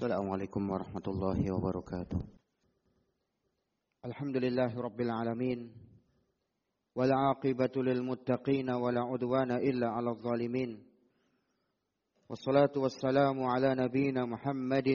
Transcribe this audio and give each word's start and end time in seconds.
السلام 0.00 0.30
عليكم 0.30 0.70
ورحمة 0.70 1.06
الله 1.08 1.52
وبركاته. 1.52 2.20
الحمد 4.04 4.36
لله 4.36 4.72
رب 4.80 5.00
العالمين 5.00 5.72
والعاقبة 6.96 7.74
للمتقين 7.76 8.70
ولا 8.70 9.00
عدوان 9.00 9.50
إلا 9.52 9.88
على 9.88 10.10
الظالمين. 10.10 10.80
والصلاة 12.28 12.72
والسلام 12.76 13.42
على 13.44 13.74
نبينا 13.74 14.24
محمد 14.24 14.88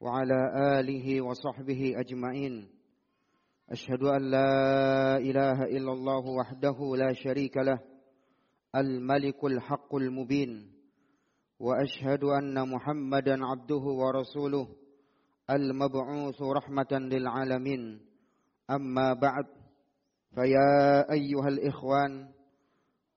وعلى 0.00 0.40
آله 0.78 1.20
وصحبه 1.20 1.92
أجمعين. 1.98 2.70
أشهد 3.70 4.02
أن 4.02 4.22
لا 4.30 5.18
إله 5.18 5.58
إلا 5.66 5.92
الله 5.92 6.24
وحده 6.38 6.78
لا 6.96 7.12
شريك 7.12 7.56
له 7.56 7.78
الملك 8.70 9.44
الحق 9.44 9.94
المبين. 9.94 10.75
واشهد 11.59 12.23
ان 12.23 12.69
محمدا 12.69 13.45
عبده 13.45 13.83
ورسوله 14.01 14.67
المبعوث 15.49 16.41
رحمه 16.41 16.91
للعالمين 16.91 18.01
اما 18.69 19.13
بعد 19.13 19.45
فيا 20.35 21.11
ايها 21.11 21.47
الاخوان 21.47 22.31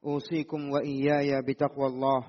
اوصيكم 0.04 0.70
واياي 0.70 1.42
بتقوى 1.42 1.86
الله 1.86 2.20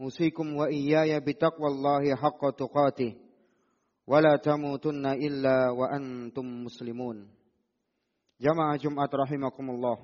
اوصيكم 0.00 0.56
واياي 0.56 1.20
بتقوى 1.20 1.68
الله 1.68 2.14
حق 2.16 2.50
تقاته 2.50 3.16
ولا 4.06 4.36
تموتن 4.36 5.06
الا 5.06 5.70
وانتم 5.70 6.64
مسلمون 6.64 7.16
جماعه 8.40 8.76
جمعه 8.76 9.10
رحمكم 9.14 9.70
الله 9.70 9.96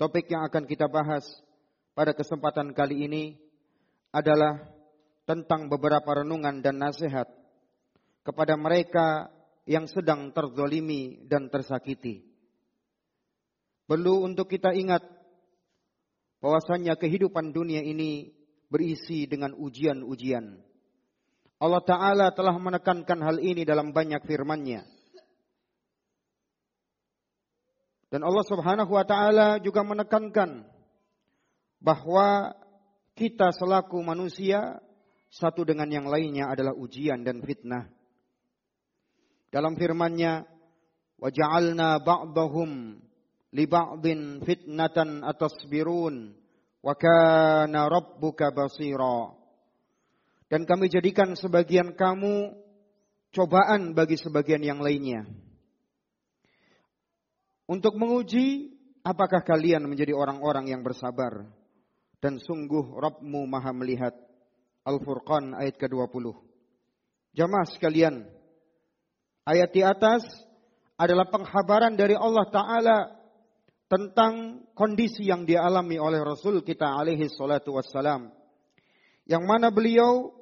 Topik 0.00 0.32
yang 0.32 0.48
akan 0.48 0.64
kita 0.64 0.88
bahas 0.88 1.28
pada 1.95 2.11
kesempatan 2.11 2.75
kali 2.75 3.07
ini 3.07 3.23
adalah 4.11 4.59
tentang 5.23 5.71
beberapa 5.71 6.21
renungan 6.21 6.59
dan 6.59 6.77
nasihat 6.77 7.25
kepada 8.21 8.59
mereka 8.59 9.31
yang 9.65 9.89
sedang 9.89 10.29
terzolimi 10.35 11.25
dan 11.25 11.49
tersakiti. 11.49 12.21
Perlu 13.87 14.27
untuk 14.27 14.51
kita 14.51 14.75
ingat 14.75 15.01
bahwasannya 16.43 16.93
kehidupan 16.99 17.55
dunia 17.55 17.81
ini 17.81 18.29
berisi 18.69 19.25
dengan 19.25 19.55
ujian-ujian. 19.57 20.61
Allah 21.55 21.81
Ta'ala 21.81 22.27
telah 22.35 22.53
menekankan 22.59 23.19
hal 23.23 23.37
ini 23.39 23.63
dalam 23.63 23.95
banyak 23.95 24.21
firman-Nya. 24.27 24.83
Dan 28.15 28.21
Allah 28.21 28.45
Subhanahu 28.47 28.91
wa 28.95 29.03
taala 29.03 29.59
juga 29.59 29.83
menekankan 29.83 30.74
bahwa 31.85 32.57
kita 33.13 33.53
selaku 33.53 34.01
manusia 34.01 34.81
satu 35.29 35.61
dengan 35.61 35.85
yang 35.85 36.09
lainnya 36.09 36.49
adalah 36.49 36.73
ujian 36.73 37.21
dan 37.21 37.45
fitnah. 37.45 37.85
Dalam 39.53 39.77
firman-Nya, 39.77 40.49
"Wa 41.21 41.29
ja'alna 41.29 42.01
ba'dahum 42.01 42.97
li 43.53 43.65
ba'din 43.69 44.41
fitnatan 44.41 45.21
atasbirun 45.21 46.33
wa 46.81 46.93
kana 46.97 47.85
rabbuka 47.85 48.49
basira." 48.49 49.31
Dan 50.49 50.65
kami 50.65 50.89
jadikan 50.89 51.37
sebagian 51.37 51.93
kamu 51.93 52.57
cobaan 53.29 53.93
bagi 53.93 54.17
sebagian 54.17 54.65
yang 54.65 54.81
lainnya. 54.81 55.29
Untuk 57.65 57.97
menguji 57.97 58.73
apakah 59.01 59.41
kalian 59.41 59.85
menjadi 59.89 60.13
orang-orang 60.13 60.69
yang 60.69 60.85
bersabar 60.85 61.49
dan 62.25 62.41
sungguh 62.41 62.97
Rabbmu 62.97 63.45
maha 63.45 63.69
melihat. 63.69 64.17
Al-Furqan 64.85 65.53
ayat 65.53 65.77
ke-20. 65.77 66.33
Jamaah 67.37 67.65
sekalian, 67.69 68.25
ayat 69.45 69.69
di 69.73 69.81
atas 69.81 70.21
adalah 70.93 71.25
penghabaran 71.29 71.97
dari 71.97 72.13
Allah 72.13 72.45
Ta'ala 72.49 72.97
tentang 73.89 74.65
kondisi 74.77 75.25
yang 75.25 75.41
dialami 75.45 75.97
oleh 75.97 76.21
Rasul 76.21 76.61
kita 76.61 76.97
alaihi 77.01 77.29
salatu 77.33 77.77
wassalam. 77.77 78.29
Yang 79.25 79.43
mana 79.45 79.73
beliau 79.73 80.33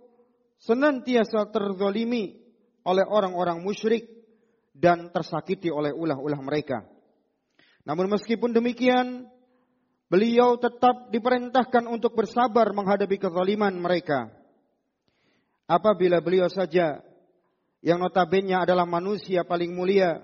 senantiasa 0.59 1.47
terzolimi 1.47 2.35
oleh 2.83 3.07
orang-orang 3.07 3.63
musyrik 3.63 4.07
dan 4.75 5.07
tersakiti 5.07 5.71
oleh 5.71 5.95
ulah-ulah 5.95 6.39
mereka. 6.43 6.83
Namun 7.87 8.11
meskipun 8.11 8.51
demikian, 8.51 9.27
Beliau 10.13 10.61
tetap 10.61 11.09
diperintahkan 11.09 11.89
untuk 11.89 12.13
bersabar 12.13 12.69
menghadapi 12.69 13.17
kezaliman 13.17 13.73
mereka. 13.73 14.29
Apabila 15.65 16.21
beliau 16.21 16.45
saja 16.53 17.01
yang 17.81 17.97
notabene 17.97 18.53
adalah 18.53 18.85
manusia 18.85 19.41
paling 19.41 19.73
mulia, 19.73 20.21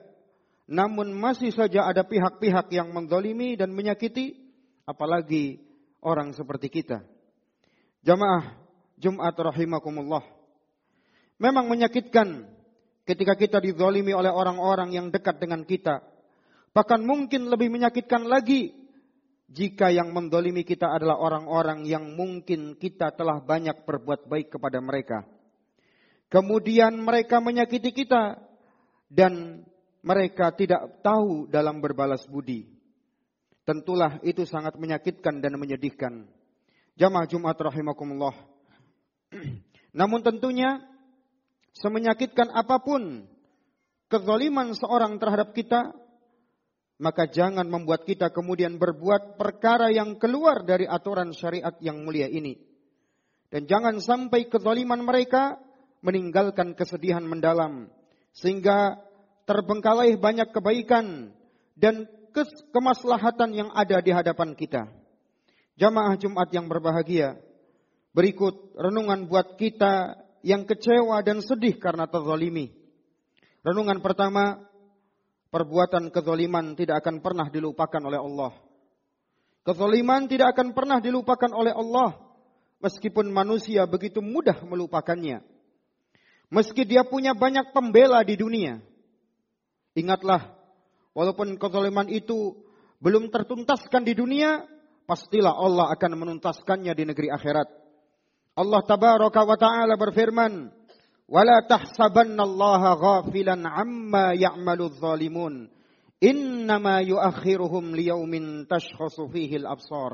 namun 0.69 1.09
masih 1.17 1.49
saja 1.49 1.89
ada 1.89 2.05
pihak-pihak 2.05 2.69
yang 2.69 2.93
menzalimi 2.93 3.57
dan 3.57 3.73
menyakiti, 3.73 4.37
apalagi 4.85 5.57
orang 6.05 6.37
seperti 6.37 6.69
kita. 6.69 7.01
Jamaah 8.05 8.61
Jumat 8.93 9.33
rahimakumullah. 9.33 10.21
Memang 11.41 11.65
menyakitkan 11.65 12.45
ketika 13.09 13.33
kita 13.33 13.57
dizalimi 13.57 14.13
oleh 14.13 14.29
orang-orang 14.29 14.93
yang 14.93 15.09
dekat 15.09 15.41
dengan 15.41 15.65
kita. 15.65 16.05
Bahkan 16.77 17.01
mungkin 17.01 17.49
lebih 17.49 17.73
menyakitkan 17.73 18.29
lagi 18.29 18.78
jika 19.49 19.89
yang 19.89 20.13
mendolimi 20.13 20.61
kita 20.61 20.85
adalah 20.85 21.17
orang-orang 21.17 21.81
yang 21.89 22.13
mungkin 22.13 22.77
kita 22.77 23.09
telah 23.17 23.41
banyak 23.41 23.81
berbuat 23.81 24.29
baik 24.29 24.53
kepada 24.53 24.77
mereka. 24.77 25.25
Kemudian 26.29 26.93
mereka 27.01 27.41
menyakiti 27.41 27.89
kita 27.89 28.37
dan 29.09 29.65
mereka 30.05 30.53
tidak 30.53 31.01
tahu 31.01 31.49
dalam 31.49 31.81
berbalas 31.81 32.21
budi. 32.29 32.69
Tentulah 33.65 34.21
itu 34.21 34.45
sangat 34.45 34.77
menyakitkan 34.77 35.41
dan 35.41 35.57
menyedihkan. 35.57 36.29
Jamaah 36.93 37.25
Jumat 37.25 37.57
rahimakumullah. 37.57 38.37
Namun 39.99 40.21
tentunya 40.21 40.85
semenyakitkan 41.73 42.53
apa 42.53 42.77
pun 42.81 43.25
kezaliman 44.09 44.77
seorang 44.77 45.17
terhadap 45.17 45.53
kita, 45.57 45.93
maka 46.99 47.31
jangan 47.31 47.63
membuat 47.63 48.03
kita 48.03 48.27
kemudian 48.29 48.75
berbuat 48.75 49.39
perkara 49.39 49.87
yang 49.87 50.19
keluar 50.19 50.67
dari 50.67 50.83
aturan 50.83 51.31
syariat 51.31 51.71
yang 51.79 52.03
mulia 52.03 52.27
ini. 52.27 52.59
Dan 53.49 53.65
jangan 53.65 54.03
sampai 54.03 54.51
kezaliman 54.51 55.01
mereka 55.01 55.57
meninggalkan 56.03 56.75
kesedihan 56.75 57.23
mendalam. 57.23 57.87
Sehingga 58.35 58.99
terbengkalai 59.47 60.19
banyak 60.19 60.51
kebaikan 60.51 61.33
dan 61.73 62.05
kemaslahatan 62.75 63.55
yang 63.55 63.69
ada 63.73 64.03
di 64.03 64.11
hadapan 64.13 64.53
kita. 64.53 64.91
Jamaah 65.79 66.19
Jumat 66.19 66.51
yang 66.51 66.67
berbahagia. 66.67 67.39
Berikut 68.11 68.75
renungan 68.75 69.25
buat 69.31 69.55
kita 69.55 70.19
yang 70.43 70.67
kecewa 70.67 71.23
dan 71.23 71.39
sedih 71.39 71.79
karena 71.79 72.05
terzalimi. 72.11 72.75
Renungan 73.63 74.03
pertama, 74.03 74.68
perbuatan 75.49 76.13
kezaliman 76.13 76.77
tidak 76.77 77.05
akan 77.05 77.21
pernah 77.21 77.49
dilupakan 77.49 78.01
oleh 78.01 78.19
Allah. 78.21 78.53
Kezaliman 79.65 80.25
tidak 80.25 80.57
akan 80.57 80.73
pernah 80.73 80.97
dilupakan 81.03 81.51
oleh 81.53 81.73
Allah 81.75 82.17
meskipun 82.79 83.29
manusia 83.29 83.85
begitu 83.85 84.23
mudah 84.23 84.63
melupakannya. 84.65 85.43
Meski 86.49 86.81
dia 86.87 87.05
punya 87.05 87.37
banyak 87.37 87.69
pembela 87.75 88.25
di 88.25 88.33
dunia. 88.33 88.81
Ingatlah, 89.93 90.49
walaupun 91.13 91.59
kezaliman 91.61 92.09
itu 92.09 92.57
belum 92.97 93.29
tertuntaskan 93.29 94.01
di 94.01 94.17
dunia, 94.17 94.65
pastilah 95.05 95.53
Allah 95.53 95.93
akan 95.93 96.11
menuntaskannya 96.17 96.93
di 96.97 97.03
negeri 97.05 97.29
akhirat. 97.29 97.69
Allah 98.57 98.81
tabaraka 98.81 99.41
wa 99.45 99.57
taala 99.61 99.93
berfirman, 99.93 100.73
ولا 101.29 101.57
تحسبن 101.69 102.39
الله 102.41 102.81
غافلا 102.93 103.55
عما 103.69 104.33
يعمل 104.33 104.81
الظالمون 104.81 105.53
إنما 106.23 106.95
يؤخرهم 106.99 107.85
ليوم 107.95 108.33
تشخص 108.65 109.17
فيه 109.31 109.51
الابصار. 109.61 110.13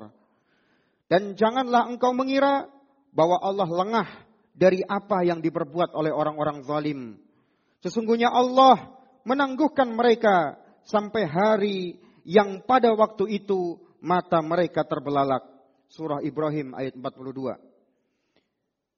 dan 1.06 1.38
janganlah 1.38 1.86
engkau 1.86 2.18
mengira 2.18 2.66
bahwa 3.14 3.38
Allah 3.38 3.70
lengah 3.70 4.08
dari 4.58 4.82
apa 4.82 5.22
yang 5.22 5.38
diperbuat 5.38 5.94
oleh 5.94 6.10
orang-orang 6.10 6.66
zalim. 6.66 7.22
Sesungguhnya 7.86 8.34
Allah 8.34 8.98
menangguhkan 9.22 9.94
mereka 9.94 10.58
sampai 10.82 11.30
hari 11.30 11.80
yang 12.26 12.66
pada 12.66 12.90
waktu 12.98 13.38
itu 13.38 13.78
mata 14.02 14.42
mereka 14.42 14.82
terbelalak. 14.82 15.46
Surah 15.94 16.26
Ibrahim 16.26 16.74
ayat 16.74 16.98
42 16.98 17.75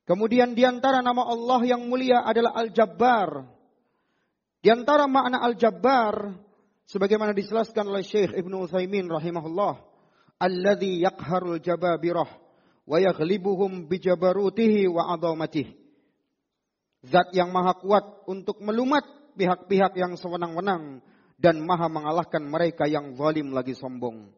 Kemudian 0.08 0.56
di 0.56 0.64
antara 0.64 1.04
nama 1.04 1.28
Allah 1.28 1.60
yang 1.68 1.84
mulia 1.84 2.24
adalah 2.24 2.56
Al-Jabbar. 2.56 3.44
Di 4.64 4.72
antara 4.72 5.04
makna 5.04 5.44
Al-Jabbar 5.44 6.32
sebagaimana 6.88 7.36
dijelaskan 7.36 7.92
oleh 7.92 8.08
Syekh 8.08 8.32
Ibnu 8.32 8.64
Utsaimin 8.64 9.12
rahimahullah, 9.12 9.84
alladzi 10.40 11.04
yaqharul 11.04 11.60
jababirah 11.60 12.30
wa 12.88 12.98
yaghlibuhum 13.04 13.92
bijabarutihi 13.92 14.88
wa 14.88 15.12
adhamatihi. 15.12 15.76
Zat 17.04 17.36
yang 17.36 17.52
maha 17.52 17.76
kuat 17.76 18.26
untuk 18.32 18.64
melumat 18.64 19.04
pihak-pihak 19.38 19.94
yang 20.00 20.16
sewenang-wenang 20.16 21.04
dan 21.38 21.62
maha 21.62 21.92
mengalahkan 21.92 22.42
mereka 22.42 22.90
yang 22.90 23.14
zalim 23.14 23.54
lagi 23.54 23.78
sombong. 23.78 24.34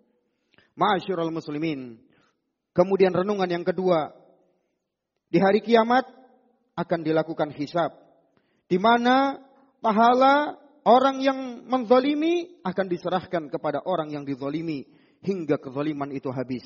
Ma'asyiral 0.75 1.31
muslimin. 1.31 2.01
Kemudian 2.75 3.16
renungan 3.16 3.48
yang 3.48 3.63
kedua. 3.63 4.19
Di 5.30 5.38
hari 5.38 5.62
kiamat 5.62 6.10
akan 6.74 7.00
dilakukan 7.06 7.54
hisab. 7.54 7.94
Di 8.66 8.81
mana 8.81 9.38
pahala 9.78 10.58
orang 10.86 11.22
yang 11.22 11.40
menzalimi 11.70 12.62
akan 12.66 12.86
diserahkan 12.90 13.44
kepada 13.54 13.86
orang 13.86 14.10
yang 14.10 14.26
dizalimi 14.26 14.90
hingga 15.22 15.62
kezaliman 15.62 16.10
itu 16.10 16.34
habis. 16.34 16.66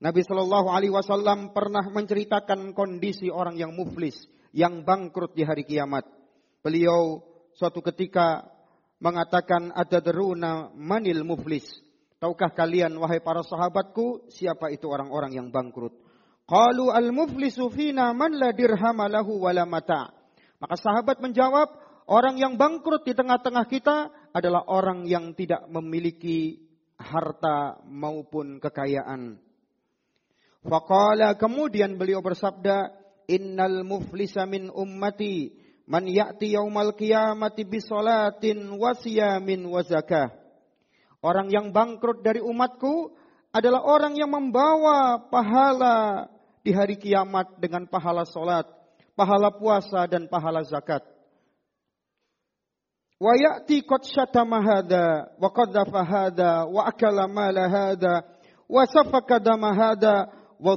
Nabi 0.00 0.24
Shallallahu 0.24 0.68
Alaihi 0.72 0.92
Wasallam 0.92 1.56
pernah 1.56 1.84
menceritakan 1.88 2.76
kondisi 2.76 3.32
orang 3.32 3.56
yang 3.56 3.72
muflis, 3.72 4.16
yang 4.52 4.84
bangkrut 4.84 5.32
di 5.32 5.44
hari 5.44 5.64
kiamat. 5.64 6.04
Beliau 6.60 7.24
suatu 7.56 7.80
ketika 7.80 8.44
mengatakan 9.00 9.72
ada 9.72 10.00
deruna 10.00 10.72
manil 10.72 11.24
muflis. 11.24 11.64
Tahukah 12.16 12.52
kalian 12.56 12.96
wahai 12.96 13.20
para 13.20 13.44
sahabatku 13.44 14.32
siapa 14.32 14.72
itu 14.72 14.88
orang-orang 14.88 15.36
yang 15.36 15.48
bangkrut? 15.52 16.05
Qalu 16.46 16.94
al 16.94 17.10
muflisu 17.10 17.74
fina 17.74 18.14
man 18.14 18.38
la 18.38 18.54
dirham 18.54 19.02
lahu 19.10 19.42
wala 19.42 19.66
mata. 19.66 20.14
Maka 20.62 20.78
sahabat 20.78 21.18
menjawab, 21.18 21.74
orang 22.06 22.38
yang 22.38 22.54
bangkrut 22.54 23.02
di 23.02 23.18
tengah-tengah 23.18 23.66
kita 23.66 24.14
adalah 24.30 24.62
orang 24.70 25.04
yang 25.10 25.34
tidak 25.34 25.66
memiliki 25.66 26.62
harta 26.96 27.82
maupun 27.84 28.62
kekayaan. 28.62 29.42
Faqala 30.62 31.34
kemudian 31.34 31.98
beliau 31.98 32.22
bersabda, 32.22 32.94
"Innal 33.26 33.82
muflisa 33.82 34.46
min 34.46 34.70
ummati 34.70 35.50
man 35.90 36.06
ya'ti 36.06 36.54
yaumal 36.54 36.94
qiyamati 36.94 37.66
bi 37.66 37.82
salatin 37.82 38.70
wa 38.70 38.94
siyamin 38.94 39.66
wa 39.66 39.82
zakah." 39.82 40.30
Orang 41.26 41.50
yang 41.50 41.74
bangkrut 41.74 42.22
dari 42.22 42.38
umatku 42.38 43.10
adalah 43.50 43.82
orang 43.82 44.14
yang 44.14 44.30
membawa 44.30 45.26
pahala 45.26 46.28
di 46.66 46.74
hari 46.74 46.98
kiamat 46.98 47.62
dengan 47.62 47.86
pahala 47.86 48.26
salat, 48.26 48.66
pahala 49.14 49.54
puasa 49.54 50.02
dan 50.10 50.26
pahala 50.26 50.66
zakat. 50.66 51.06
Wa 53.22 53.32
ya'ti 53.38 53.86
qad 53.86 54.02
syatama 54.02 54.58
hadha 54.58 55.30
wa 55.38 55.48
hadha 56.02 56.66
wa 56.66 56.82
akala 56.90 57.30
mala 57.30 57.70
hadha 57.70 58.26
wa 58.66 58.82
safaka 58.82 59.38
dama 59.38 59.70
hadha 59.70 60.26
wa 60.58 60.74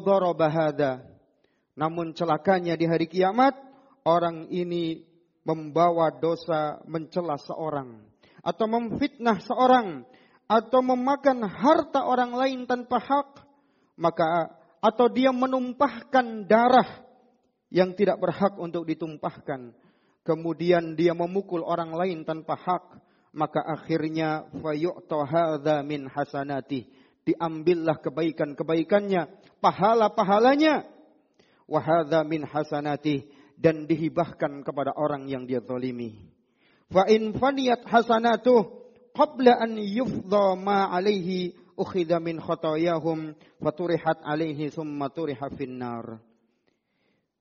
Namun 1.73 2.13
celakanya 2.13 2.77
di 2.77 2.85
hari 2.85 3.09
kiamat 3.09 3.57
orang 4.05 4.45
ini 4.53 5.01
membawa 5.41 6.13
dosa 6.13 6.85
mencela 6.85 7.41
seorang 7.41 7.97
atau 8.45 8.65
memfitnah 8.69 9.41
seorang 9.41 10.05
atau 10.45 10.79
memakan 10.85 11.49
harta 11.49 12.05
orang 12.05 12.37
lain 12.37 12.59
tanpa 12.69 13.01
hak 13.01 13.29
maka 13.99 14.58
atau 14.79 15.07
dia 15.11 15.31
menumpahkan 15.31 16.47
darah 16.47 17.03
yang 17.69 17.93
tidak 17.93 18.17
berhak 18.19 18.55
untuk 18.57 18.87
ditumpahkan. 18.87 19.75
Kemudian 20.23 20.99
dia 20.99 21.15
memukul 21.15 21.63
orang 21.63 21.95
lain 21.95 22.27
tanpa 22.27 22.59
hak 22.59 22.83
maka 23.33 23.61
akhirnya 23.61 24.49
fayu'ta 24.57 25.85
min 25.85 26.09
hasanati. 26.09 26.89
Diambillah 27.25 28.01
kebaikan-kebaikannya 28.01 29.29
pahala-pahalanya. 29.61 30.87
Wahada 31.69 32.25
min 32.25 32.41
hasanati. 32.45 33.29
Dan 33.59 33.85
dihibahkan 33.85 34.63
kepada 34.63 34.95
orang 34.95 35.27
yang 35.27 35.43
dia 35.43 35.59
zalimi. 35.59 36.15
Fa 36.89 37.05
in 37.11 37.35
faniyat 37.35 37.85
hasanatuh 37.85 38.65
qabla 39.13 39.59
an 39.61 39.77
yufdha 39.77 40.55
ma 40.55 40.89
alaihi 40.89 41.53
ukhidha 41.79 42.19
min 42.19 42.43
khatayahum 42.43 43.31
faturihat 43.63 44.19
alaihi 44.27 44.67
summa 44.67 45.07
turiha 45.07 45.47
finnar. 45.55 46.19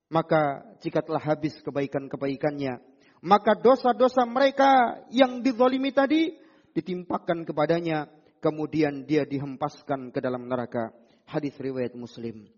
Maka 0.08 0.64
jika 0.81 1.02
telah 1.02 1.20
habis 1.20 1.58
kebaikan-kebaikannya, 1.61 2.81
maka 3.20 3.58
dosa-dosa 3.58 4.25
mereka 4.25 5.02
yang 5.11 5.43
dizalimi 5.43 5.93
tadi 5.93 6.32
ditimpakan 6.73 7.44
kepadanya, 7.44 8.06
kemudian 8.38 9.05
dia 9.05 9.26
dihempaskan 9.26 10.14
ke 10.14 10.23
dalam 10.23 10.46
neraka 10.46 10.94
hadis 11.29 11.52
riwayat 11.61 11.93
Muslim. 11.99 12.49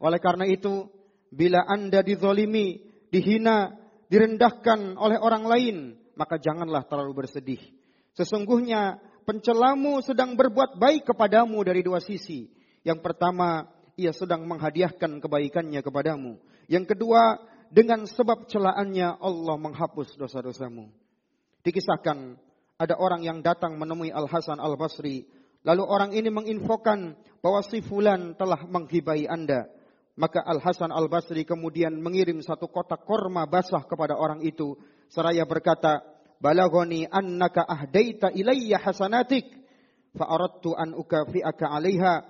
Oleh 0.00 0.20
karena 0.22 0.48
itu, 0.48 0.88
bila 1.28 1.66
Anda 1.68 2.00
dizolimi, 2.00 2.80
dihina, 3.12 3.76
direndahkan 4.08 4.94
oleh 4.96 5.18
orang 5.20 5.44
lain, 5.44 5.76
maka 6.16 6.40
janganlah 6.40 6.86
terlalu 6.88 7.26
bersedih. 7.26 7.60
Sesungguhnya 8.16 8.96
pencelamu 9.26 10.00
sedang 10.00 10.38
berbuat 10.38 10.78
baik 10.78 11.10
kepadamu 11.10 11.58
dari 11.66 11.82
dua 11.82 11.98
sisi. 11.98 12.46
Yang 12.86 13.02
pertama, 13.02 13.66
ia 13.98 14.14
sedang 14.14 14.46
menghadiahkan 14.46 15.18
kebaikannya 15.18 15.82
kepadamu. 15.82 16.38
Yang 16.70 16.94
kedua, 16.94 17.42
dengan 17.68 18.06
sebab 18.06 18.46
celaannya 18.46 19.18
Allah 19.18 19.56
menghapus 19.58 20.14
dosa-dosamu. 20.14 20.86
Dikisahkan 21.66 22.38
ada 22.78 22.94
orang 22.94 23.26
yang 23.26 23.42
datang 23.42 23.74
menemui 23.74 24.14
Al 24.14 24.30
Hasan 24.30 24.62
Al 24.62 24.78
Basri 24.78 25.26
Lalu 25.66 25.82
orang 25.82 26.14
ini 26.14 26.30
menginfokan 26.30 27.18
bahwa 27.42 27.58
si 27.66 27.82
fulan 27.82 28.38
telah 28.38 28.62
menghibai 28.70 29.26
Anda. 29.26 29.66
Maka 30.14 30.38
Al-Hasan 30.38 30.94
Al-Basri 30.94 31.42
kemudian 31.42 31.98
mengirim 31.98 32.38
satu 32.40 32.70
kotak 32.70 33.02
korma 33.02 33.44
basah 33.50 33.82
kepada 33.82 34.14
orang 34.14 34.46
itu. 34.46 34.78
Seraya 35.10 35.42
berkata, 35.42 36.06
Balagoni 36.42 37.08
annaka 37.08 37.64
ahdaita 37.64 38.32
ilayya 38.32 38.82
hasanatik. 38.82 39.46
Fa'aradtu 40.16 40.72
an 40.72 40.96
ukafi'aka 40.96 41.66
alaiha. 41.68 42.24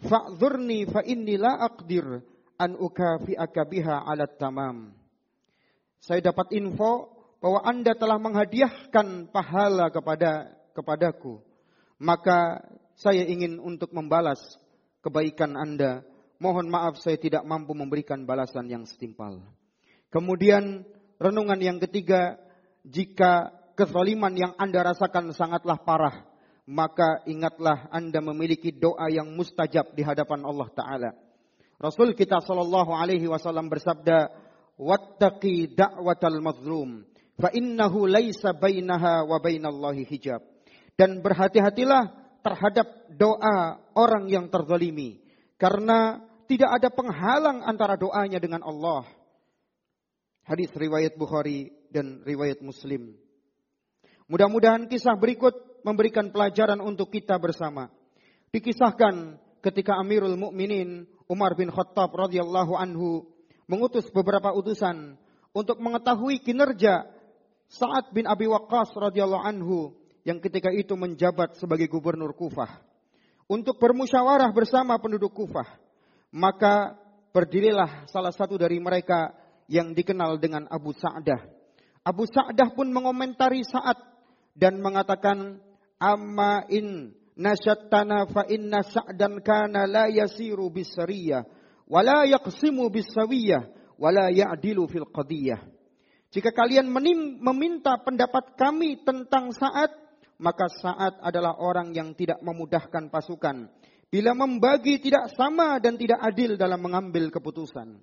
Fa'zurni 0.00 0.88
fa 0.88 1.04
inni 1.04 1.36
la 1.36 1.60
aqdir 1.60 2.24
an 2.56 2.76
ukafi'aka 2.76 3.60
biha 3.68 4.08
alat 4.08 4.40
tamam. 4.40 4.96
Saya 6.00 6.32
dapat 6.32 6.56
info 6.56 7.12
bahwa 7.44 7.60
Anda 7.64 7.92
telah 7.92 8.16
menghadiahkan 8.16 9.28
pahala 9.28 9.92
kepada 9.92 10.48
kepadaku 10.72 11.44
maka 12.00 12.64
saya 12.96 13.28
ingin 13.28 13.60
untuk 13.60 13.92
membalas 13.92 14.40
kebaikan 15.04 15.54
Anda. 15.54 16.02
Mohon 16.40 16.72
maaf 16.72 16.96
saya 17.04 17.20
tidak 17.20 17.44
mampu 17.44 17.76
memberikan 17.76 18.24
balasan 18.24 18.72
yang 18.72 18.88
setimpal. 18.88 19.44
Kemudian 20.08 20.88
renungan 21.20 21.60
yang 21.60 21.76
ketiga, 21.76 22.40
jika 22.86 23.52
kezaliman 23.76 24.32
yang 24.36 24.52
Anda 24.56 24.92
rasakan 24.92 25.32
sangatlah 25.36 25.80
parah, 25.80 26.24
maka 26.68 27.24
ingatlah 27.26 27.88
Anda 27.90 28.20
memiliki 28.22 28.70
doa 28.70 29.08
yang 29.10 29.32
mustajab 29.34 29.96
di 29.96 30.04
hadapan 30.04 30.44
Allah 30.44 30.68
Ta'ala. 30.70 31.10
Rasul 31.80 32.12
kita 32.12 32.44
Shallallahu 32.44 32.92
Alaihi 32.92 33.24
Wasallam 33.24 33.72
bersabda, 33.72 34.28
"Wattaqi 34.76 35.72
da'watal 35.72 36.44
mazlum, 36.44 37.08
fa 37.40 37.48
innahu 37.56 38.04
laisa 38.04 38.52
bainaha 38.52 39.24
wa 39.24 39.40
bainallahi 39.40 40.04
hijab." 40.04 40.44
Dan 41.00 41.24
berhati-hatilah 41.24 42.12
terhadap 42.44 43.08
doa 43.16 43.80
orang 43.96 44.28
yang 44.28 44.52
terzalimi. 44.52 45.24
Karena 45.56 46.20
tidak 46.44 46.68
ada 46.76 46.88
penghalang 46.92 47.64
antara 47.64 47.96
doanya 47.96 48.36
dengan 48.36 48.60
Allah. 48.60 49.08
Hadis 50.44 50.68
riwayat 50.76 51.16
Bukhari 51.16 51.79
dan 51.90 52.22
riwayat 52.24 52.62
Muslim. 52.62 53.14
Mudah-mudahan 54.30 54.86
kisah 54.86 55.18
berikut 55.18 55.82
memberikan 55.82 56.30
pelajaran 56.30 56.78
untuk 56.78 57.10
kita 57.10 57.34
bersama. 57.36 57.90
Dikisahkan 58.54 59.38
ketika 59.62 59.98
Amirul 59.98 60.38
Mukminin 60.38 61.06
Umar 61.30 61.54
bin 61.54 61.70
Khattab 61.70 62.10
radhiyallahu 62.14 62.74
anhu 62.74 63.26
mengutus 63.70 64.06
beberapa 64.10 64.50
utusan 64.54 65.14
untuk 65.54 65.78
mengetahui 65.78 66.42
kinerja 66.42 67.06
Sa'ad 67.70 68.10
bin 68.10 68.26
Abi 68.26 68.50
Waqqas 68.50 68.90
radhiyallahu 68.98 69.46
anhu 69.46 69.94
yang 70.26 70.42
ketika 70.42 70.74
itu 70.74 70.98
menjabat 70.98 71.54
sebagai 71.58 71.86
gubernur 71.86 72.34
Kufah 72.34 72.82
untuk 73.46 73.78
bermusyawarah 73.78 74.50
bersama 74.54 74.98
penduduk 74.98 75.34
Kufah. 75.34 75.66
Maka 76.30 76.94
berdirilah 77.34 78.06
salah 78.06 78.30
satu 78.30 78.54
dari 78.54 78.78
mereka 78.78 79.34
yang 79.70 79.94
dikenal 79.94 80.38
dengan 80.38 80.66
Abu 80.70 80.94
Sa'dah. 80.94 81.59
Abu 82.10 82.26
Sa'dah 82.26 82.74
pun 82.74 82.90
mengomentari 82.90 83.62
saat 83.62 83.94
dan 84.58 84.82
mengatakan 84.82 85.62
amma 86.02 86.66
in 86.66 87.14
nasyattana 87.38 88.26
fa 88.26 88.42
inna 88.50 88.82
sa'dan 88.82 89.38
kana 89.46 89.86
la 89.86 90.10
yasiru 90.10 90.66
bisariyah 90.74 91.46
wa 91.86 92.02
yaqsimu 92.26 92.90
bisawiyah 92.90 93.62
wa 93.94 94.10
ya'dilu 94.10 94.90
fil 94.90 95.06
qadiyah. 95.06 95.62
Jika 96.34 96.50
kalian 96.50 96.90
meminta 97.38 97.94
pendapat 98.02 98.58
kami 98.58 99.06
tentang 99.06 99.54
saat 99.54 99.94
maka 100.40 100.66
saat 100.80 101.20
adalah 101.20 101.54
orang 101.60 101.92
yang 101.92 102.16
tidak 102.16 102.40
memudahkan 102.40 103.12
pasukan. 103.12 103.68
bila 104.10 104.34
membagi 104.34 104.98
tidak 104.98 105.30
sama 105.38 105.78
dan 105.78 105.94
tidak 105.94 106.18
adil 106.18 106.58
dalam 106.58 106.82
mengambil 106.82 107.30
keputusan. 107.30 107.94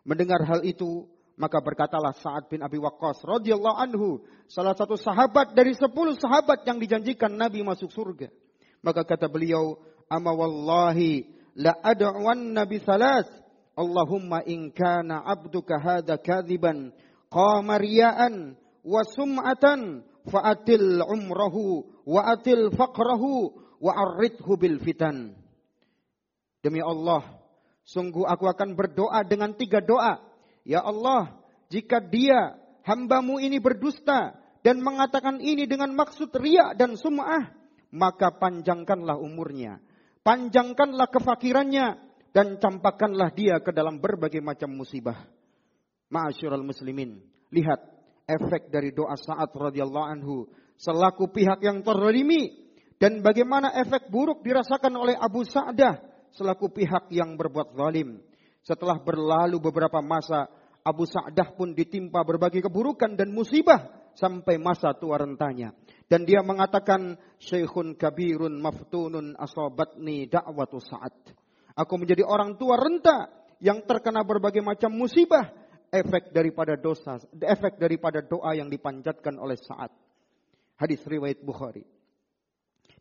Mendengar 0.00 0.40
hal 0.48 0.64
itu, 0.64 1.04
maka 1.42 1.58
berkatalah 1.58 2.14
Sa'ad 2.22 2.46
bin 2.46 2.62
Abi 2.62 2.78
Waqqas 2.78 3.26
radhiyallahu 3.26 3.74
anhu, 3.74 4.22
salah 4.46 4.78
satu 4.78 4.94
sahabat 4.94 5.58
dari 5.58 5.74
sepuluh 5.74 6.14
sahabat 6.14 6.62
yang 6.62 6.78
dijanjikan 6.78 7.34
Nabi 7.34 7.66
masuk 7.66 7.90
surga. 7.90 8.30
Maka 8.78 9.02
kata 9.02 9.26
beliau, 9.26 9.74
"Ama 10.06 10.30
wallahi 10.30 11.26
la 11.58 11.74
ad'wan 11.82 12.54
nabi 12.54 12.78
salas. 12.86 13.26
Allahumma 13.74 14.46
in 14.46 14.70
kana 14.70 15.18
'abduka 15.26 15.82
hadha 15.82 16.14
kadhiban 16.14 16.94
qama 17.26 17.74
riya'an 17.82 18.54
wa 18.86 19.02
sum'atan 19.02 20.06
fa'atil 20.30 21.02
umrahu 21.02 21.90
wa 22.06 22.22
atil 22.38 22.70
faqrahu 22.70 23.50
wa 23.82 23.92
bil 24.62 24.78
fitan." 24.78 25.34
Demi 26.62 26.78
Allah, 26.78 27.26
sungguh 27.82 28.22
aku 28.30 28.46
akan 28.46 28.78
berdoa 28.78 29.26
dengan 29.26 29.58
tiga 29.58 29.82
doa. 29.82 30.31
Ya 30.62 30.82
Allah, 30.82 31.34
jika 31.70 31.98
dia 31.98 32.58
hambamu 32.86 33.42
ini 33.42 33.58
berdusta 33.58 34.38
dan 34.62 34.78
mengatakan 34.78 35.42
ini 35.42 35.66
dengan 35.66 35.94
maksud 35.94 36.30
riak 36.34 36.78
dan 36.78 36.94
sum'ah, 36.94 37.50
maka 37.90 38.34
panjangkanlah 38.38 39.18
umurnya. 39.18 39.82
Panjangkanlah 40.22 41.10
kefakirannya 41.10 41.98
dan 42.30 42.56
campakkanlah 42.62 43.34
dia 43.34 43.58
ke 43.58 43.74
dalam 43.74 43.98
berbagai 43.98 44.38
macam 44.38 44.70
musibah. 44.72 45.18
Ma'asyiral 46.12 46.62
muslimin, 46.62 47.18
lihat 47.50 47.80
efek 48.28 48.70
dari 48.70 48.94
doa 48.94 49.18
saat 49.18 49.50
radhiyallahu 49.50 50.08
anhu 50.08 50.46
selaku 50.78 51.32
pihak 51.32 51.60
yang 51.64 51.82
terzalimi 51.82 52.52
dan 53.02 53.18
bagaimana 53.18 53.74
efek 53.82 54.08
buruk 54.08 54.46
dirasakan 54.46 54.94
oleh 54.94 55.16
Abu 55.18 55.42
Sa'dah 55.42 55.98
selaku 56.32 56.70
pihak 56.70 57.10
yang 57.10 57.34
berbuat 57.34 57.74
zalim. 57.74 58.22
Setelah 58.62 59.02
berlalu 59.02 59.58
beberapa 59.58 59.98
masa, 59.98 60.46
Abu 60.82 61.06
Sa'dah 61.06 61.54
pun 61.54 61.74
ditimpa 61.74 62.22
berbagai 62.22 62.62
keburukan 62.66 63.14
dan 63.18 63.34
musibah 63.34 63.90
sampai 64.14 64.58
masa 64.58 64.94
tua 64.94 65.18
rentanya. 65.18 65.74
Dan 66.06 66.22
dia 66.22 66.42
mengatakan, 66.46 67.18
Syekhun 67.42 67.98
kabirun 67.98 68.62
maftunun 68.62 69.34
asobatni 69.38 70.30
da'watu 70.30 70.78
sa'ad. 70.78 71.14
Aku 71.74 71.94
menjadi 71.96 72.22
orang 72.22 72.54
tua 72.60 72.76
renta 72.76 73.30
yang 73.62 73.82
terkena 73.86 74.22
berbagai 74.26 74.60
macam 74.60 74.92
musibah. 74.92 75.62
Efek 75.92 76.32
daripada 76.32 76.72
dosa, 76.80 77.20
efek 77.36 77.76
daripada 77.76 78.24
doa 78.24 78.56
yang 78.56 78.72
dipanjatkan 78.72 79.36
oleh 79.36 79.60
saat. 79.60 79.92
Hadis 80.80 81.04
riwayat 81.04 81.44
Bukhari. 81.44 81.84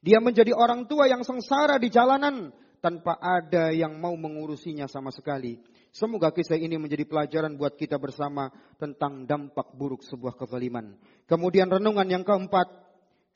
Dia 0.03 0.19
menjadi 0.19 0.51
orang 0.51 0.91
tua 0.91 1.07
yang 1.07 1.23
sengsara 1.23 1.79
di 1.79 1.87
jalanan 1.87 2.51
tanpa 2.81 3.15
ada 3.21 3.69
yang 3.69 3.95
mau 4.01 4.17
mengurusinya 4.17 4.89
sama 4.89 5.13
sekali. 5.13 5.61
Semoga 5.93 6.33
kisah 6.33 6.57
ini 6.57 6.81
menjadi 6.81 7.05
pelajaran 7.05 7.53
buat 7.55 7.77
kita 7.77 8.01
bersama 8.01 8.49
tentang 8.81 9.23
dampak 9.29 9.71
buruk 9.77 10.01
sebuah 10.01 10.33
kezaliman. 10.35 10.97
Kemudian 11.29 11.69
renungan 11.69 12.07
yang 12.09 12.23
keempat, 12.25 12.67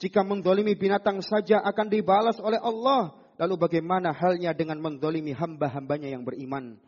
jika 0.02 0.26
mendolimi 0.26 0.74
binatang 0.76 1.22
saja 1.22 1.62
akan 1.62 1.88
dibalas 1.88 2.42
oleh 2.42 2.60
Allah, 2.60 3.16
lalu 3.38 3.56
bagaimana 3.60 4.12
halnya 4.12 4.52
dengan 4.52 4.82
mendolimi 4.82 5.32
hamba-hambanya 5.32 6.10
yang 6.10 6.26
beriman? 6.26 6.80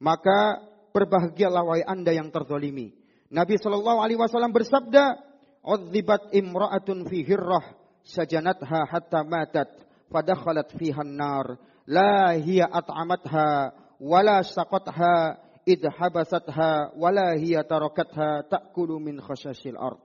Maka 0.00 0.62
berbahagialah 0.96 1.62
wahai 1.62 1.84
anda 1.84 2.10
yang 2.10 2.32
terzolimi. 2.32 2.94
Nabi 3.30 3.58
Shallallahu 3.58 4.02
Alaihi 4.02 4.18
Wasallam 4.18 4.50
bersabda, 4.50 5.22
"Udzibat 5.62 6.34
imra'atun 6.34 7.06
fi 7.06 7.22
hirrah 7.22 7.62
sajanatha 8.02 8.88
hatta 8.88 9.22
matat, 9.22 9.70
fadakhalat 10.10 10.74
fiha 10.74 11.06
nar." 11.06 11.69
La 11.90 12.38
hiya 12.38 12.70
at'amatha 12.70 13.74
wala 13.98 14.46
saqatha 14.46 15.42
id 15.66 15.82
habasatha 15.90 16.94
wala 16.94 17.34
hiya 17.34 17.66
tarakatha 17.66 18.46
ta'kulu 18.46 19.02
min 19.02 19.18
khashasil 19.18 19.74
ard. 19.74 19.98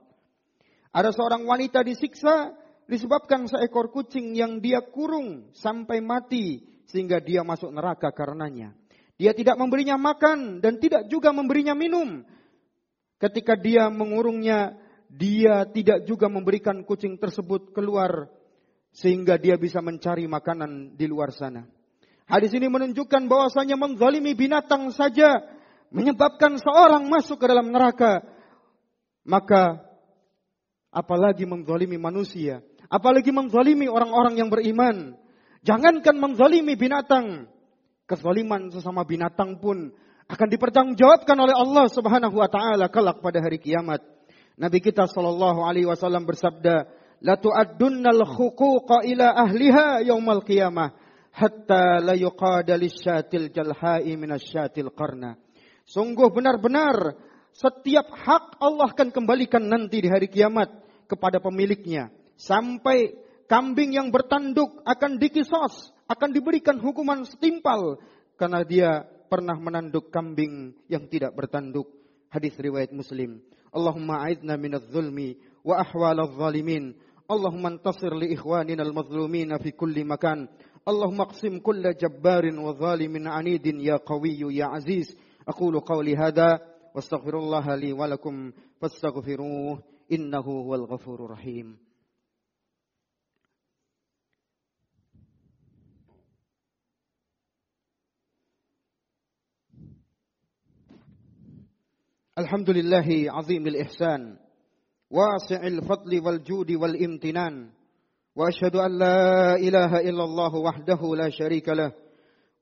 Ada 0.90 1.14
seorang 1.14 1.46
wanita 1.46 1.86
disiksa 1.86 2.50
disebabkan 2.90 3.46
seekor 3.46 3.94
kucing 3.94 4.34
yang 4.34 4.58
dia 4.58 4.82
kurung 4.82 5.54
sampai 5.54 6.02
mati 6.02 6.66
sehingga 6.90 7.22
dia 7.22 7.46
masuk 7.46 7.70
neraka 7.70 8.10
karenanya. 8.10 8.74
Dia 9.16 9.32
tidak 9.32 9.56
memberinya 9.56 9.96
makan 9.96 10.60
dan 10.60 10.76
tidak 10.82 11.08
juga 11.08 11.32
memberinya 11.32 11.72
minum. 11.72 12.20
Ketika 13.16 13.56
dia 13.56 13.88
mengurungnya, 13.88 14.76
dia 15.08 15.64
tidak 15.72 16.04
juga 16.04 16.28
memberikan 16.28 16.84
kucing 16.84 17.16
tersebut 17.16 17.72
keluar 17.72 18.28
sehingga 18.92 19.40
dia 19.40 19.56
bisa 19.56 19.80
mencari 19.80 20.28
makanan 20.28 20.96
di 20.96 21.08
luar 21.08 21.32
sana. 21.32 21.75
Hadis 22.26 22.50
ini 22.58 22.66
menunjukkan 22.66 23.30
bahwasanya 23.30 23.78
menzalimi 23.78 24.34
binatang 24.34 24.90
saja 24.90 25.46
menyebabkan 25.94 26.58
seorang 26.58 27.06
masuk 27.06 27.38
ke 27.38 27.46
dalam 27.46 27.70
neraka. 27.70 28.26
Maka 29.22 29.82
apalagi 30.90 31.46
menzalimi 31.46 31.98
manusia, 31.98 32.62
apalagi 32.90 33.30
menzalimi 33.30 33.86
orang-orang 33.86 34.42
yang 34.42 34.50
beriman. 34.50 35.14
Jangankan 35.62 36.18
menzalimi 36.18 36.74
binatang, 36.78 37.50
kezaliman 38.06 38.70
sesama 38.70 39.02
binatang 39.02 39.58
pun 39.62 39.90
akan 40.26 40.48
dipertanggungjawabkan 40.50 41.38
oleh 41.38 41.54
Allah 41.54 41.86
Subhanahu 41.90 42.38
wa 42.38 42.50
taala 42.50 42.90
kelak 42.90 43.22
pada 43.22 43.38
hari 43.38 43.62
kiamat. 43.62 44.02
Nabi 44.58 44.82
kita 44.82 45.06
sallallahu 45.06 45.62
alaihi 45.62 45.86
wasallam 45.86 46.26
bersabda, 46.26 46.90
"La 47.22 47.38
tu'addunnal 47.38 48.26
huquqa 48.26 49.06
ila 49.06 49.26
ahliha 49.30 50.02
yaumal 50.06 50.42
qiyamah." 50.42 51.05
Hatta 51.36 52.00
la 52.00 52.16
yuqada 52.16 52.80
lisyatil 52.80 53.52
jalha'i 53.52 54.16
minasyatil 54.16 54.88
qarna. 54.96 55.36
Sungguh 55.84 56.32
benar-benar 56.32 57.14
setiap 57.52 58.08
hak 58.08 58.56
Allah 58.58 58.88
akan 58.88 59.12
kembalikan 59.12 59.62
nanti 59.68 60.00
di 60.00 60.08
hari 60.08 60.32
kiamat 60.32 60.72
kepada 61.04 61.38
pemiliknya. 61.38 62.08
Sampai 62.40 63.16
kambing 63.46 63.96
yang 63.96 64.08
bertanduk 64.08 64.80
akan 64.82 65.20
dikisos, 65.20 65.92
akan 66.08 66.30
diberikan 66.32 66.80
hukuman 66.80 67.24
setimpal 67.28 68.00
karena 68.36 68.60
dia 68.64 68.90
pernah 69.28 69.56
menanduk 69.56 70.08
kambing 70.08 70.72
yang 70.88 71.06
tidak 71.08 71.36
bertanduk. 71.36 71.88
Hadis 72.32 72.56
riwayat 72.58 72.92
Muslim. 72.92 73.40
Allahumma 73.72 74.24
a'idna 74.24 74.56
minadz 74.56 74.88
zulmi 74.90 75.36
wa 75.62 75.80
ahwalaz 75.80 76.32
zalimin. 76.36 76.96
Allahumma 77.26 77.74
antasir 77.74 78.14
li 78.14 78.38
ikhwanina 78.38 78.86
al-mazlumin 78.86 79.50
fi 79.58 79.70
kulli 79.74 80.06
makan. 80.06 80.46
اللهم 80.88 81.20
اقسم 81.20 81.58
كل 81.58 81.94
جبار 81.94 82.60
وظالم 82.60 83.28
عنيد 83.28 83.66
يا 83.66 83.96
قوي 83.96 84.38
يا 84.54 84.64
عزيز. 84.64 85.18
أقول 85.48 85.80
قولي 85.80 86.16
هذا 86.16 86.60
واستغفر 86.94 87.38
الله 87.38 87.74
لي 87.74 87.92
ولكم 87.92 88.52
فاستغفروه 88.80 89.82
إنه 90.12 90.40
هو 90.40 90.74
الغفور 90.74 91.24
الرحيم. 91.24 91.78
الحمد 102.38 102.70
لله 102.70 103.32
عظيم 103.32 103.66
الإحسان 103.66 104.36
واسع 105.10 105.66
الفضل 105.66 106.20
والجود 106.26 106.70
والامتنان 106.70 107.75
واشهد 108.35 108.75
ان 108.75 108.91
لا 108.99 109.55
اله 109.55 109.91
الا 110.09 110.23
الله 110.23 110.53
وحده 110.55 111.01
لا 111.15 111.29
شريك 111.29 111.69
له 111.69 111.91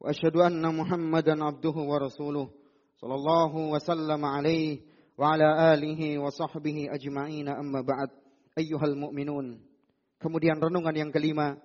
واشهد 0.01 0.35
ان 0.35 0.63
محمدا 0.75 1.43
عبده 1.43 1.77
ورسوله 1.91 2.47
صلى 2.97 3.15
الله 3.15 3.53
وسلم 3.55 4.21
عليه 4.25 4.79
وعلى 5.17 5.47
اله 5.73 6.01
وصحبه 6.19 6.77
اجمعين 6.89 7.47
اما 7.47 7.81
بعد 7.81 8.09
ايها 8.57 8.85
المؤمنون 8.85 9.47
kemudian 10.19 10.57
renungan 10.57 10.95
yang 10.97 11.11
kelima 11.13 11.55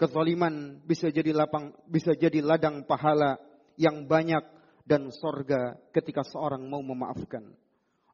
kezaliman 0.00 0.80
bisa 0.88 1.12
jadi 1.12 1.36
lapang 1.36 1.76
bisa 1.86 2.16
jadi 2.16 2.40
ladang 2.40 2.88
pahala 2.88 3.36
yang 3.76 4.08
banyak 4.08 4.42
dan 4.88 5.12
sorga 5.12 5.76
ketika 5.92 6.24
seorang 6.24 6.64
mau 6.66 6.80
memaafkan 6.80 7.52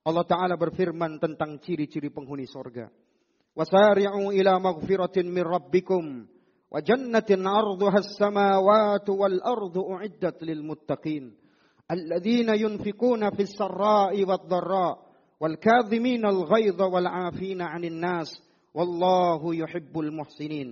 Allah 0.07 0.23
Ta'ala 0.23 0.55
berfirman 0.55 1.19
tentang 1.19 1.59
ciri-ciri 1.59 2.14
penghuni 2.14 2.47
sorga. 2.47 2.87
وسارعوا 3.57 4.33
إلى 4.33 4.61
مغفرة 4.61 5.23
من 5.23 5.43
ربكم 5.43 6.26
وجنة 6.71 7.31
عرضها 7.31 7.99
السماوات 7.99 9.09
والأرض 9.11 9.76
أعدت 9.78 10.43
للمتقين 10.43 11.25
الذين 11.90 12.49
ينفقون 12.49 13.31
في 13.31 13.43
السراء 13.43 14.25
والضراء 14.25 14.95
والكاظمين 15.40 16.26
الغيظ 16.26 16.83
والعافين 16.83 17.62
عن 17.62 17.85
الناس 17.85 18.28
والله 18.75 19.55
يحب 19.55 19.95
المحسنين 19.99 20.69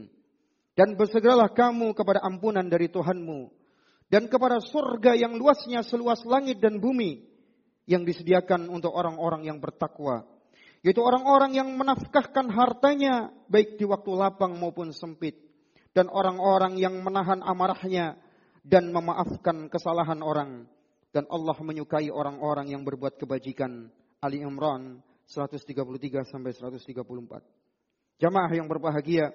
dan 0.75 0.99
bersegeralah 0.99 1.55
kamu 1.55 1.95
kepada 1.95 2.19
ampunan 2.27 2.67
dari 2.67 2.91
Tuhanmu 2.91 3.47
dan 4.11 4.27
kepada 4.27 4.59
surga 4.59 5.15
yang 5.15 5.39
luasnya 5.39 5.87
seluas 5.87 6.21
langit 6.27 6.59
dan 6.59 6.83
bumi 6.83 7.23
yang 7.87 8.03
disediakan 8.03 8.67
untuk 8.67 8.91
orang-orang 8.91 9.47
yang 9.47 9.63
bertakwa 9.63 10.27
yaitu 10.82 11.04
orang-orang 11.04 11.56
yang 11.56 11.70
menafkahkan 11.76 12.48
hartanya 12.52 13.34
baik 13.52 13.76
di 13.76 13.84
waktu 13.84 14.12
lapang 14.16 14.56
maupun 14.56 14.96
sempit 14.96 15.36
dan 15.92 16.08
orang-orang 16.08 16.80
yang 16.80 16.96
menahan 17.04 17.44
amarahnya 17.44 18.16
dan 18.64 18.94
memaafkan 18.94 19.68
kesalahan 19.68 20.22
orang 20.24 20.70
dan 21.10 21.26
Allah 21.28 21.58
menyukai 21.60 22.14
orang-orang 22.14 22.70
yang 22.72 22.86
berbuat 22.86 23.18
kebajikan. 23.18 23.90
Ali 24.20 24.44
Imran 24.44 25.00
133 25.32 26.28
sampai 26.28 26.52
134. 26.52 27.00
Jamaah 28.20 28.52
yang 28.52 28.68
berbahagia, 28.68 29.32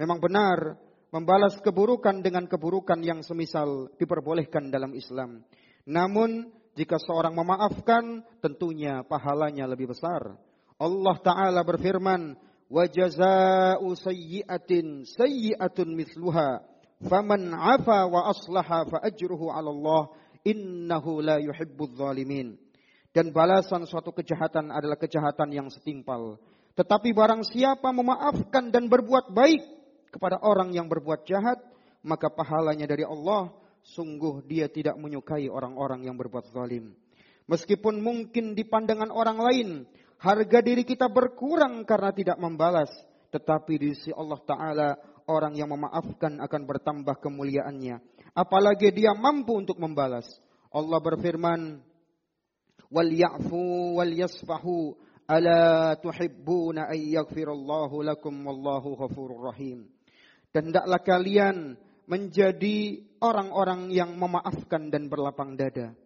memang 0.00 0.18
benar 0.18 0.80
membalas 1.12 1.60
keburukan 1.60 2.24
dengan 2.24 2.48
keburukan 2.48 2.96
yang 3.04 3.20
semisal 3.20 3.92
diperbolehkan 4.00 4.72
dalam 4.72 4.96
Islam. 4.96 5.44
Namun 5.84 6.48
jika 6.74 6.96
seorang 6.96 7.36
memaafkan, 7.36 8.24
tentunya 8.40 9.04
pahalanya 9.04 9.68
lebih 9.68 9.92
besar. 9.92 10.36
Allah 10.81 11.15
Ta'ala 11.21 11.61
berfirman, 11.61 12.33
وَجَزَاءُ 12.71 13.81
سَيِّئَةٍ 13.83 14.71
سَيِّئَةٌ 15.03 15.77
مِثْلُهَا 15.77 16.49
فَمَنْ 17.01 17.41
عَفَى 17.51 17.99
وَأَصْلَحَ 18.07 18.67
فَأَجْرُهُ 18.87 19.41
عَلَى 19.41 19.69
اللَّهِ 19.69 20.03
innahu 20.45 21.21
la 21.21 21.37
yuhibbul 21.37 21.93
zalimin. 21.93 22.57
Dan 23.11 23.35
balasan 23.35 23.83
suatu 23.83 24.15
kejahatan 24.15 24.71
adalah 24.71 24.95
kejahatan 24.95 25.51
yang 25.51 25.67
setimpal. 25.67 26.39
Tetapi 26.79 27.11
barang 27.11 27.43
siapa 27.43 27.91
memaafkan 27.91 28.71
dan 28.71 28.87
berbuat 28.87 29.35
baik 29.35 29.61
kepada 30.15 30.39
orang 30.39 30.71
yang 30.71 30.87
berbuat 30.87 31.27
jahat, 31.27 31.59
maka 32.07 32.31
pahalanya 32.31 32.87
dari 32.87 33.03
Allah, 33.03 33.51
sungguh 33.83 34.47
dia 34.47 34.71
tidak 34.71 34.95
menyukai 34.95 35.51
orang-orang 35.51 36.07
yang 36.07 36.15
berbuat 36.15 36.55
zalim. 36.55 36.95
Meskipun 37.51 37.99
mungkin 37.99 38.55
di 38.55 38.63
pandangan 38.63 39.11
orang 39.11 39.43
lain, 39.43 39.69
harga 40.20 40.58
diri 40.64 40.82
kita 40.82 41.08
berkurang 41.08 41.84
karena 41.84 42.10
tidak 42.12 42.38
membalas. 42.40 42.90
Tetapi 43.30 43.74
di 43.76 43.88
sisi 43.92 44.12
Allah 44.14 44.40
Ta'ala, 44.44 44.88
orang 45.28 45.58
yang 45.58 45.74
memaafkan 45.74 46.38
akan 46.40 46.62
bertambah 46.64 47.18
kemuliaannya 47.20 48.16
apalagi 48.36 48.92
dia 48.92 49.16
mampu 49.16 49.56
untuk 49.56 49.80
membalas. 49.80 50.28
Allah 50.68 51.00
berfirman, 51.00 51.80
"Wal 52.92 53.10
ya'fu 53.16 53.96
wal 53.96 54.12
yasfahu 54.12 54.92
ala 55.24 55.96
tuhibbuna 55.96 56.92
ay 56.92 57.16
yaghfirallahu 57.16 58.04
lakum 58.04 58.44
wallahu 58.44 59.00
ghafurur 59.00 59.48
rahim." 59.48 59.88
Dan 60.52 60.70
hendaklah 60.70 61.00
kalian 61.00 61.56
menjadi 62.06 63.02
orang-orang 63.18 63.90
yang 63.90 64.14
memaafkan 64.14 64.92
dan 64.92 65.08
berlapang 65.08 65.56
dada. 65.56 65.96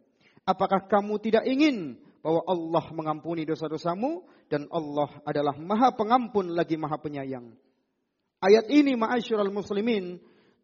Apakah 0.48 0.88
kamu 0.88 1.20
tidak 1.20 1.44
ingin 1.44 2.00
bahwa 2.20 2.44
Allah 2.44 2.84
mengampuni 2.92 3.48
dosa-dosamu 3.48 4.24
dan 4.52 4.68
Allah 4.68 5.08
adalah 5.24 5.56
Maha 5.56 5.96
Pengampun 5.96 6.52
lagi 6.52 6.76
Maha 6.76 7.00
Penyayang. 7.00 7.52
Ayat 8.40 8.68
ini 8.72 8.96
ma'asyiral 8.96 9.52
muslimin 9.52 10.20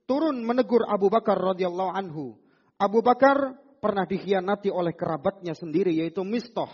turun 0.09 0.41
menegur 0.45 0.85
Abu 0.89 1.13
Bakar 1.13 1.37
radhiyallahu 1.37 1.93
anhu. 1.93 2.37
Abu 2.77 3.01
Bakar 3.01 3.57
pernah 3.81 4.05
dikhianati 4.09 4.73
oleh 4.73 4.93
kerabatnya 4.97 5.53
sendiri 5.53 5.93
yaitu 5.97 6.25
Mistoh. 6.25 6.69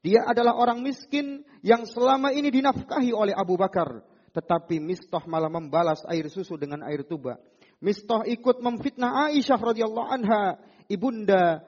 Dia 0.00 0.24
adalah 0.24 0.56
orang 0.56 0.80
miskin 0.80 1.42
yang 1.60 1.84
selama 1.84 2.30
ini 2.32 2.48
dinafkahi 2.48 3.10
oleh 3.12 3.34
Abu 3.34 3.58
Bakar. 3.58 4.04
Tetapi 4.32 4.78
Mistoh 4.78 5.24
malah 5.26 5.50
membalas 5.50 6.04
air 6.06 6.28
susu 6.30 6.54
dengan 6.54 6.84
air 6.84 7.04
tuba. 7.04 7.40
Mistoh 7.78 8.22
ikut 8.26 8.60
memfitnah 8.60 9.30
Aisyah 9.30 9.58
radhiyallahu 9.58 10.08
anha, 10.08 10.58
ibunda 10.90 11.62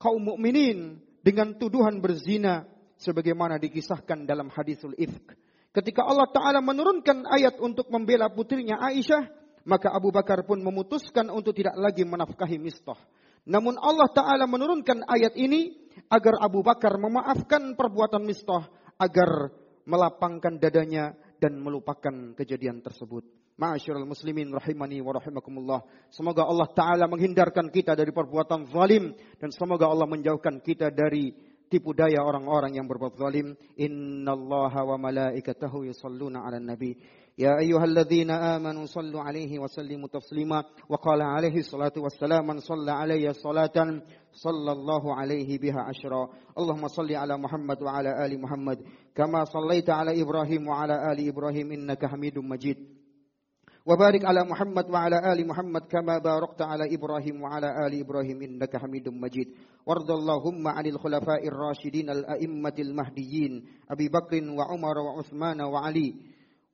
kaum 0.00 0.20
mukminin 0.20 1.00
dengan 1.20 1.56
tuduhan 1.56 2.00
berzina 2.00 2.64
sebagaimana 3.00 3.56
dikisahkan 3.56 4.28
dalam 4.28 4.52
hadisul 4.52 4.96
ifk. 4.96 5.36
Ketika 5.70 6.02
Allah 6.02 6.26
Ta'ala 6.28 6.58
menurunkan 6.58 7.30
ayat 7.30 7.62
untuk 7.62 7.86
membela 7.94 8.26
putrinya 8.26 8.82
Aisyah, 8.82 9.30
maka 9.64 9.94
Abu 9.94 10.10
Bakar 10.10 10.42
pun 10.42 10.58
memutuskan 10.58 11.30
untuk 11.30 11.54
tidak 11.54 11.78
lagi 11.78 12.02
menafkahi 12.02 12.58
Mistah. 12.58 12.98
Namun 13.46 13.78
Allah 13.78 14.10
Ta'ala 14.10 14.44
menurunkan 14.50 15.06
ayat 15.06 15.38
ini 15.38 15.72
agar 16.10 16.42
Abu 16.42 16.66
Bakar 16.66 16.98
memaafkan 16.98 17.78
perbuatan 17.78 18.26
Mistah 18.26 18.66
agar 18.98 19.54
melapangkan 19.86 20.60
dadanya 20.60 21.14
dan 21.40 21.56
melupakan 21.56 22.36
kejadian 22.36 22.84
tersebut. 22.84 23.39
Ma'asyiral 23.59 24.03
muslimin 24.03 24.51
rahimani 24.51 24.99
wa 24.99 25.15
rahimakumullah. 25.15 25.79
Semoga 26.11 26.43
Allah 26.43 26.67
Ta'ala 26.75 27.07
menghindarkan 27.07 27.71
kita 27.71 27.95
dari 27.95 28.11
perbuatan 28.11 28.67
zalim 28.67 29.15
dan 29.39 29.49
semoga 29.55 29.87
Allah 29.87 30.03
menjauhkan 30.11 30.59
kita 30.59 30.91
dari 30.91 31.31
tipu 31.71 31.95
daya 31.95 32.19
orang-orang 32.19 32.75
yang 32.75 32.83
berbuat 32.83 33.15
zalim. 33.15 33.55
Innallaha 33.79 34.83
wa 34.83 34.99
malaikatahu 34.99 35.87
yusalluna 35.87 36.43
'alan 36.43 36.67
nabi. 36.67 36.99
يا 37.35 37.59
أيها 37.59 37.83
الذين 37.83 38.31
آمنوا 38.31 38.85
صلوا 38.85 39.21
عليه 39.21 39.59
وسلموا 39.59 40.07
تسليما 40.07 40.63
وقال 40.89 41.21
عليه 41.21 41.67
الصلاة 41.67 41.91
والسلام 41.97 42.47
من 42.47 42.63
صلى 42.63 42.91
علي 42.91 43.33
صلاة 43.33 44.01
صلى 44.31 44.71
الله 44.71 45.03
عليه 45.15 45.59
بها 45.59 45.81
عشرا 45.81 46.29
اللهم 46.59 46.87
صل 46.87 47.11
على 47.11 47.37
محمد 47.37 47.83
وعلى 47.83 48.25
آل 48.25 48.41
محمد 48.41 48.77
كما 49.15 49.43
صليت 49.51 49.89
على 49.89 50.21
إبراهيم 50.21 50.67
وعلى 50.67 51.11
آل 51.11 51.27
إبراهيم 51.27 51.71
إنك 51.71 52.05
حميد 52.05 52.39
مجيد 52.39 52.77
وبارك 53.90 54.24
على 54.24 54.44
محمد 54.44 54.86
وعلى 54.90 55.32
آل 55.32 55.46
محمد 55.46 55.82
كما 55.90 56.18
باركت 56.18 56.62
على 56.62 56.94
إبراهيم 56.94 57.42
وعلى 57.42 57.86
آل 57.86 58.00
إبراهيم 58.00 58.42
إنك 58.42 58.76
حميد 58.76 59.08
مجيد. 59.08 59.48
وارض 59.86 60.10
اللهم 60.10 60.68
عن 60.68 60.86
الخلفاء 60.86 61.48
الراشدين 61.48 62.10
الأئمة 62.10 62.76
المهديين 62.78 63.52
أبي 63.90 64.08
بكر 64.08 64.34
وعمر 64.58 64.96
وعثمان 64.98 65.60
وعلي. 65.60 66.14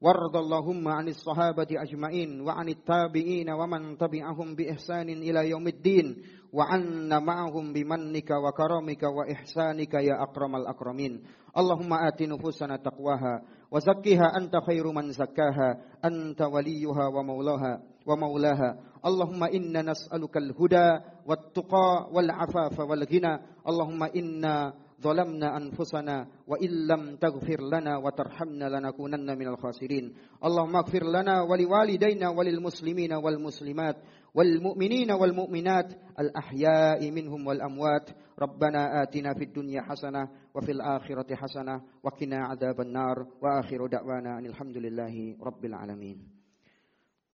وارض 0.01 0.37
اللهم 0.37 0.89
عن 0.89 1.09
الصحابة 1.09 1.67
أجمعين 1.73 2.41
وعن 2.41 2.69
التابعين 2.69 3.51
ومن 3.51 3.97
تبعهم 3.99 4.55
بإحسان 4.55 5.09
إلى 5.09 5.51
يوم 5.51 5.67
الدين. 5.69 6.07
وعنا 6.53 7.19
معهم 7.19 7.73
بمنك 7.73 8.31
وكرمك 8.31 9.03
وإحسانك 9.03 9.95
يا 9.95 10.23
أكرم 10.23 10.57
الأكرمين. 10.57 11.23
اللهم 11.57 11.93
آت 11.93 12.23
نفوسنا 12.23 12.77
تقواها 12.77 13.43
وزكها 13.73 14.27
أنت 14.37 14.55
خير 14.67 14.93
من 14.93 15.13
زكاها 15.13 15.69
أنت 16.05 16.43
وليها 16.43 17.07
ومولاها 17.09 17.83
ومولاها. 18.07 18.71
اللهم 19.07 19.45
إنا 19.45 19.83
نسألك 19.83 20.37
الهدى 20.37 20.89
والتقى 21.27 21.89
والعفاف 22.13 22.81
والغنى. 22.81 23.35
اللهم 23.69 24.03
إنا 24.03 24.73
ظلمنا 25.03 25.57
أنفسنا 25.57 26.27
وإن 26.49 26.71
لم 26.87 27.17
تغفر 27.17 27.61
لنا 27.61 27.99
وترحمنا 27.99 28.65
لنكونن 28.69 29.39
من 29.39 29.47
الخاسرين. 29.49 30.15
اللهم 30.45 30.77
اغفر 30.77 31.05
لنا 31.05 31.43
ولوالدينا 31.43 32.29
وللمسلمين 32.29 33.13
والمسلمات 33.13 33.97
والمؤمنين 34.37 35.13
والمؤمنات 35.13 35.93
الأحياء 36.21 37.11
منهم 37.11 37.47
والأموات. 37.47 38.11
ربنا 38.39 39.03
آتنا 39.03 39.35
في 39.35 39.45
الدنيا 39.45 39.83
حسنة 39.83 40.29
وفي 40.55 40.73
الآخرة 40.73 41.35
حسنة 41.35 41.81
وقنا 42.03 42.37
عذاب 42.37 42.81
النار. 42.81 43.27
وآخر 43.43 43.87
دعوانا 43.87 44.39
أن 44.39 44.47
الحمد 44.47 44.77
لله 44.77 45.37
رب 45.43 45.65
العالمين. 45.65 46.36